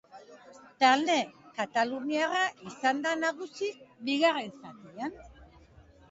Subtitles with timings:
[0.83, 1.17] Talde
[1.57, 3.69] kataluniarra izan da nagusi
[4.09, 5.13] bigarren zatian.